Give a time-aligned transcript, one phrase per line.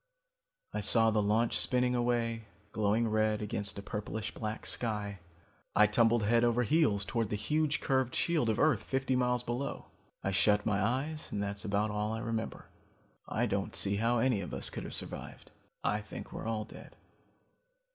[0.73, 5.19] "I saw the launch spinning away, glowing red against a purplish black sky.
[5.75, 9.91] I tumbled head over heels towards the huge curved shield of earth fifty miles below.
[10.23, 12.65] I shut my eyes and that's about all I remember.
[13.29, 15.51] I don't see how any of us could have survived.
[15.83, 16.95] I think we're all dead.